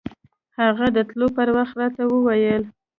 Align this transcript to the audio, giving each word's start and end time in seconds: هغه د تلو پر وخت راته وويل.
هغه 0.59 0.85
د 0.95 0.97
تلو 1.09 1.27
پر 1.35 1.47
وخت 1.57 1.73
راته 1.81 2.01
وويل. 2.07 2.63